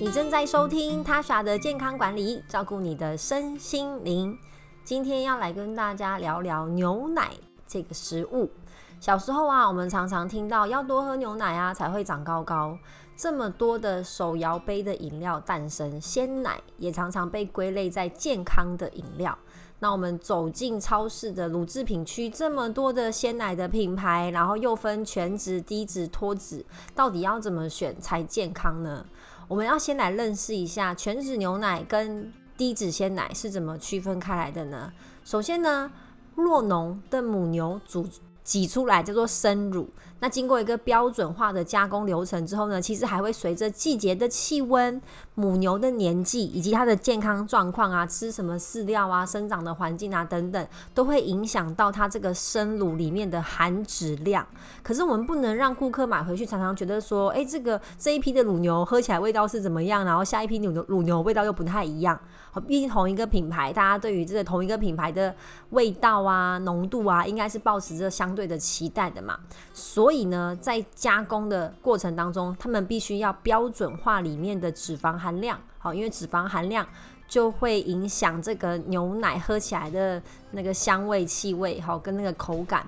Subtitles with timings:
[0.00, 4.36] 你正在收听 Tasha 的健康管理，照顾你的身心灵。
[4.82, 7.30] 今天要来跟大家聊聊牛奶
[7.64, 8.50] 这个食物。
[8.98, 12.76] 小时候啊，我们常常听到要多喝牛奶啊，才会长高高。
[13.16, 19.38] 这么多的手摇杯的饮料诞生，鲜奶也常常被归类在健康的饮料。
[19.78, 26.64] 那我们走进超市的乳制品区，这么多的鲜奶的品牌，然后又分全脂、低脂、脱脂，
[26.94, 29.04] 到底要怎么选才健康呢？
[29.48, 34.92] 我们要先来认识一下全脂牛奶跟低脂鲜奶是怎么区分开来的呢？
[35.24, 35.90] 首先呢，
[36.34, 38.08] 弱浓的母牛煮
[38.42, 39.88] 挤出来叫做生乳。
[40.24, 44.98] 那经过一个标准化的加工流程之后呢，其实还会随着季节的气温、
[45.34, 54.46] 母牛的年纪以及它的健康状况啊、吃什么饲料啊、生长的环境啊等等，都会影响到它这个生乳里面的含脂量。
[54.82, 62.18] 可是我们不能让顾客买回去，常常觉得说，哎，这个这一批的乳牛喝起来味道是怎么样，然后下一批乳牛乳牛味道又不太一样。
[62.50, 65.34] 好，毕竟同一个品牌，大家对于这个同一个品牌的
[65.70, 69.36] 味道啊、浓度啊，应该是保持着相对的期待的嘛。
[69.74, 75.58] 所以所以呢，在加工的过程当中，他们必须要标准化里面的脂肪含量。
[75.76, 76.86] 好，因为脂肪含量
[77.26, 82.86] 就会影响这个牛奶喝起来的那个香味、气味，好，跟那个口感。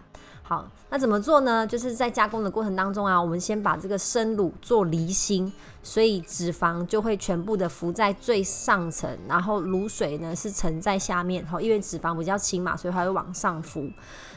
[0.48, 1.66] 好，那怎么做呢？
[1.66, 11.44] 就是在加工的过程当中啊，我们先把这个生乳做离心，所以脂肪就会全部的浮在最上层，然后卤水呢是沉在下面。
[11.44, 13.90] 好，因为脂肪比较轻嘛，所以它会往上浮。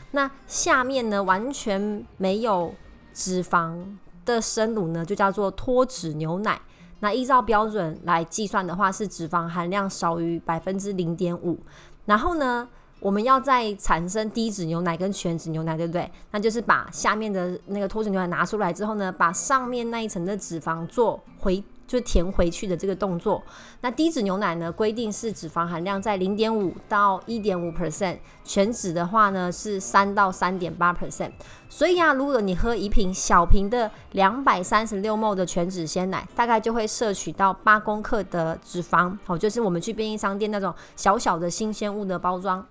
[0.10, 2.74] 那下面呢完全没有
[3.14, 3.78] 脂肪
[4.26, 6.60] 的生乳呢，就叫做脱脂牛奶。
[7.02, 11.60] 那依照标准来计算的话，是脂肪含量少于百分之零点五。
[12.06, 12.68] 然后呢？
[13.00, 16.12] 我们要再产生低脂牛奶跟全脂牛奶，对不对？
[16.32, 23.42] 那就是把下面的那个脱脂牛奶拿出来之后呢，把上面那一层的脂肪做回，就填回去的这个动作。
[23.82, 31.32] 那低脂牛奶呢，规定是脂肪含量在零点五到一点五 percent，全脂的话呢是三到三点八 percent。
[31.70, 39.18] 所以啊，如果你喝一瓶小瓶的两百三十六 ml 的全脂鲜奶，大概就会摄取到八公克的脂肪。
[39.24, 42.66] 好，就是我们去便利商店那种小小的新鲜物的包装。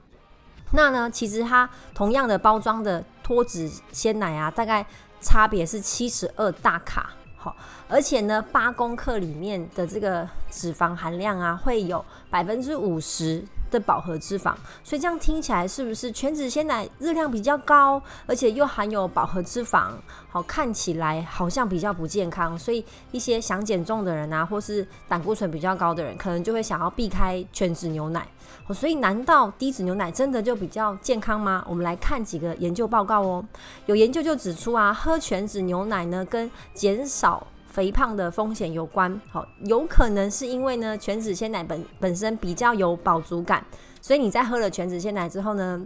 [0.73, 4.85] 那呢，其实它同样的包装的脱脂鲜奶啊，大概
[5.21, 7.57] 差别是七十二大卡，好，
[7.89, 13.45] 而且呢，八公克里面的这个脂肪含量啊，会有百分之五十。
[13.71, 19.91] 的饱和脂肪，所以这样听起来是不是全脂鲜奶热量比较高，而且又含有饱和脂肪？
[20.29, 22.59] 好，看起来好像比较不健康。
[22.59, 28.27] 所以一些想减重的人啊，或是胆固醇比较高的人，可能就会想要避开全脂牛奶。
[28.75, 31.65] 所以难道低脂牛奶真的就比较健康吗？
[31.67, 33.45] 我们来看几个研究报告哦。
[33.87, 37.47] 有研究就指出啊，喝全脂牛奶呢，跟减少
[37.79, 43.65] 肥胖的风险有关，好，有可能是因为呢，全脂鲜奶本本身比较有饱足感，
[44.01, 45.81] 所以你在喝了全脂鲜奶之后呢。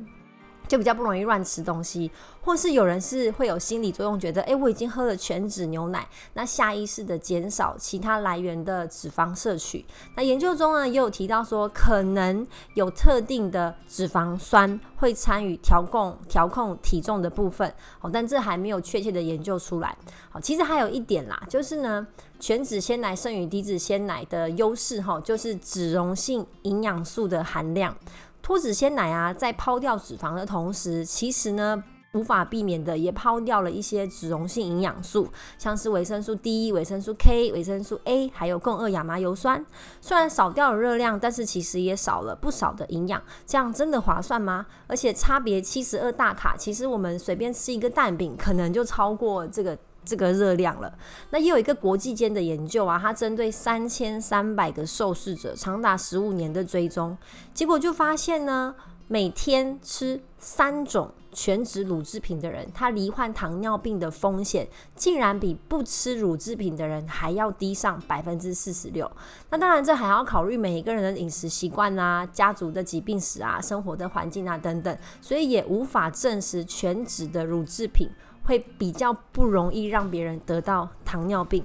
[0.72, 2.10] 就比较不容易乱吃东西，
[2.40, 9.84] 或是有人是会有心理作用，觉得哎，我已经喝了全脂牛奶，那下意识的减少其他来源的脂肪摄取。
[10.16, 19.94] 那研究中呢，也有提到说，可能有特定的脂肪酸会参与调控调控体重的部分，哦，但这还没有确切的研究出来。
[20.30, 22.06] 好，其实还有一点啦，就是呢，
[22.40, 27.94] 全脂鲜奶胜于低脂鲜奶的优势，哈，就是脂溶性营养素的含量。
[28.42, 31.82] 脱脂鲜奶啊，在抛掉脂肪的同时，其实呢，
[32.12, 39.64] 无法避免的也抛掉了一些脂溶性营养素，像是维生素 D、维生素 K、维生素 A，还有共二亚麻油酸。
[40.00, 43.22] 虽然少掉了热量，但是其实也少了不少的营养。
[43.46, 44.66] 这样真的划算吗？
[44.88, 49.78] 而且差别七十二大卡，其实我们随便吃一个蛋饼，可能就超过这个。
[50.04, 50.92] 这个热量了，
[51.30, 57.16] 那也有一个国际间的研究啊，它针对三千三百个受试者，长达十五年的追踪，
[57.54, 58.74] 结果就发现呢，
[59.06, 69.10] 每天吃三种全脂乳制品的人，他罹患糖尿病的风险竟然比不吃乳制品的人还要低上百分之四十六。
[69.50, 78.08] 那当然，这还要考虑每一个人的饮食习惯啊、家族的疾病史啊、生活的环境啊等等，所以也无法证实全脂的乳制品。
[78.44, 81.64] 会比较不容易让别人得到糖尿病。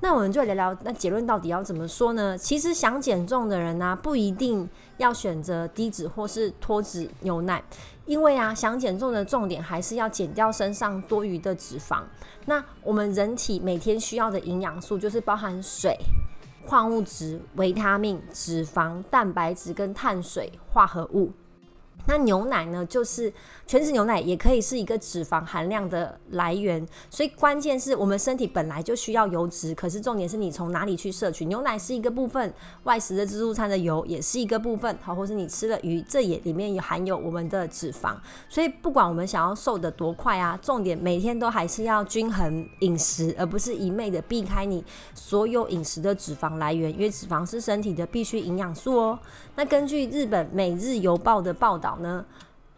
[0.00, 2.38] 那我们就聊聊，那结论到底要怎么说呢？
[2.38, 4.68] 其实想减重的人呢，不一定
[4.98, 7.60] 要选择低脂或是脱脂牛奶，
[8.06, 12.02] 因为啊，想减重的重点还是要减掉身上多余的脂肪。
[12.46, 15.98] 那我们人体每天需要的营养素，就是包含水、
[16.64, 21.32] 矿物质、维他命、脂肪、蛋白质跟碳水化合物。
[22.08, 23.30] 那牛奶呢，就是
[23.66, 31.44] 全脂牛奶也可以是一个脂肪含量的来源，所以关键是我们身体本来就需要油脂，可是重点是你从哪里去摄取。
[31.44, 32.50] 牛奶是一个部分，
[32.84, 38.16] 外食的自助餐的油也是一个部分，好，或是你吃了鱼，这也里面有含有我们的脂肪。
[38.48, 44.82] 所以不管我们想要瘦得多快啊，重点每天都还是要均衡饮食，而不是一昧的避开你
[45.14, 49.18] 所有饮食的脂肪来源，因为脂肪是身体的必需营养素哦。
[49.56, 52.24] 那根据日本《每日邮报》的报道呢，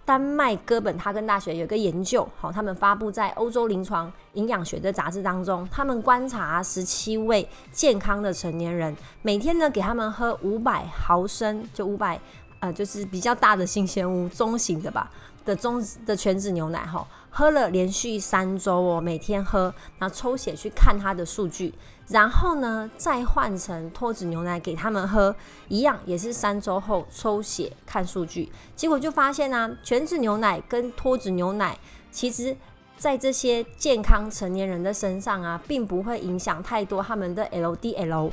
[0.05, 12.21] 丹麦哥本哈根大学有个研究，好，他们发布在欧洲临床营养学的杂志当中，他们观察十七位健康的成年人，每天呢给他们喝五百毫升，就五百，
[12.61, 15.11] 呃，就是比较大的新鲜屋，中型的吧。
[15.43, 21.73] 的中的全脂牛奶哈，喝了连续三周哦，每天喝，然后抽血去看它的数据，
[22.09, 25.35] 然后呢再换成脱脂牛奶给他们喝，
[25.69, 31.77] 一样也是三周后抽血看数据，结果就发现呢，全脂牛奶跟脱脂牛奶，
[32.13, 32.55] 其实
[32.99, 38.31] 在这些健康成年人的身上啊，并不会影响太多他们的 LDL。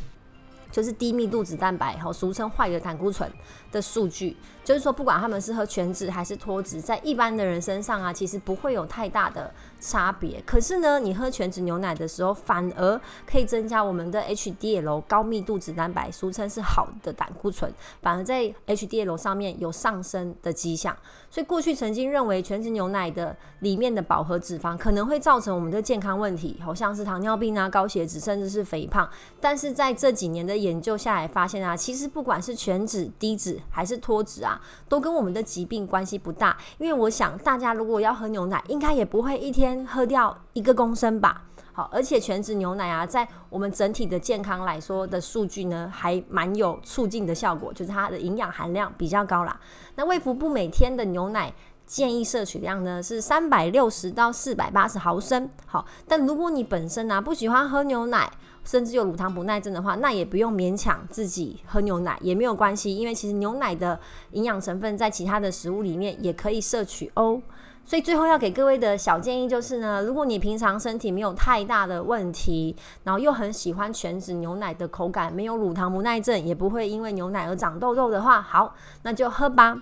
[0.72, 3.30] 就是低密度脂蛋白，哈，俗称坏的胆固醇
[3.72, 10.42] 的数据，就是说，不管他们是喝全脂还是脱脂，在一般的人身上啊，其实不会有太大的差别。
[10.46, 13.00] 可是呢，你喝全脂牛奶的时候，反而
[13.30, 17.72] 可以增加我们的 HDL 高密度脂蛋白，俗称是好的胆固醇，
[18.02, 20.96] 反而在 HDL 上面有上升的迹象。
[21.30, 29.08] 所以过去曾经认为全脂牛奶的里面的饱和脂肪可能会造成我们的健康问题，好像是糖尿病啊、高血脂，甚至是肥胖。
[29.42, 34.60] 但是在这几年的研究下来发现啊，其实不管是全脂、低脂还是脱脂啊，
[34.90, 36.58] 都跟我们的疾病关系不大。
[36.78, 41.44] 因为我想大家如果要喝牛奶，应该也不会一天喝掉一个公升吧。
[41.74, 49.60] 好，而且全脂牛奶啊，在我们整体的健康来说的数据呢，还蛮有促进的效果，就是它的营养含量比较高啦。
[49.94, 51.54] 那卫福部每天的牛奶
[51.88, 55.50] 建议摄取量呢是三百六十到四百八十毫升。
[55.66, 58.30] 好，但如果你本身呢不喜欢喝牛奶，
[58.66, 63.98] 甚至有乳糖不耐症的话，那也不用勉强自己喝牛奶，也没有关系，因为其实牛奶的
[64.32, 67.42] 营养成分在其他的食物里面也可以摄取哦。
[67.86, 72.76] 所以最后要给各位的小建议就是呢，如果你平常身体没有太大的问题，
[73.06, 79.82] 然后又很喜欢全脂牛奶的口感，没有乳糖不耐症，也不会因为牛奶而长痘痘的话，好，那就喝吧。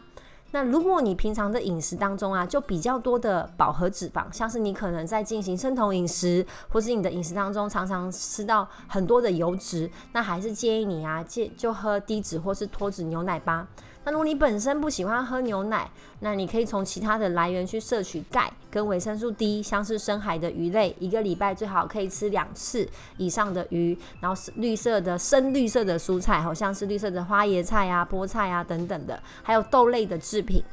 [0.55, 13.67] 那如果你平常的饮食当中啊，就比较多的饱和脂肪，像是你可能在进行生酮饮食，或是你的饮食当中常常吃到很多的油脂，那还是建议你啊，戒就喝低脂或是脱脂牛奶吧。
[14.05, 22.87] 那如果你本身不喜欢喝牛奶，那你可以从其他的来源去摄取钙跟维生素 D，像是深海的鱼类，一个礼拜最好可以吃两次
[23.17, 30.63] 以上的鱼，然后是绿色的深绿色的蔬菜，好像是绿色的花椰菜啊、菠菜啊等等的，还有豆类的制品，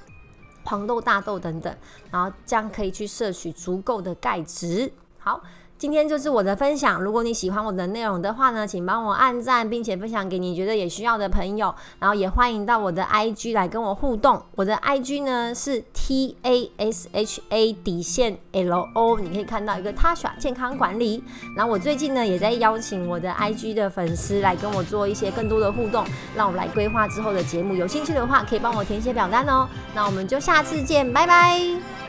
[0.65, 1.75] 黄豆、大豆等等，
[2.11, 4.93] 然后这样可以去摄取足够的钙质。
[5.19, 5.43] 好。
[5.83, 7.03] 今天就是我的分享。
[7.03, 11.75] 如果你喜欢我的内容的话呢，请帮我按赞，并且分享给你觉得也需要的朋友。
[11.99, 14.41] 然后也欢迎到我的 IG 来跟我互动。
[14.55, 21.25] 我的 IG 呢是 T A S H A 底线 L O，你可以看到一个 Tasha 健康管理。
[21.57, 26.05] 然后我最近呢也在邀请我的 IG 的粉丝来跟我做一些更多的互动，
[26.37, 27.75] 让我来规划之后的节目。
[27.75, 29.69] 有兴趣的话可以帮我填写表单哦。
[29.97, 32.02] 那我们就下次见，拜拜。